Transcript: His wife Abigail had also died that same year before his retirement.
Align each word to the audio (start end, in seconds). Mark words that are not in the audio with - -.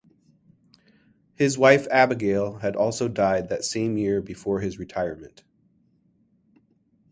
His 1.35 1.59
wife 1.59 1.85
Abigail 1.91 2.55
had 2.57 2.75
also 2.75 3.07
died 3.07 3.49
that 3.49 3.63
same 3.63 3.99
year 3.99 4.19
before 4.19 4.59
his 4.59 4.79
retirement. 4.79 5.43